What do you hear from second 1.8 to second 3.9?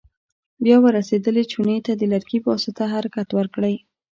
ته د لرګي په واسطه حرکت ورکړئ.